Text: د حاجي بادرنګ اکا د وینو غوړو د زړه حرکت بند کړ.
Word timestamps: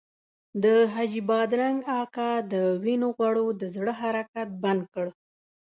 د 0.63 0.65
حاجي 0.93 1.21
بادرنګ 1.29 1.79
اکا 2.01 2.31
د 2.51 2.53
وینو 2.83 3.07
غوړو 3.17 3.45
د 3.61 3.61
زړه 3.75 3.93
حرکت 4.01 4.49
بند 4.63 4.81
کړ. 4.93 5.07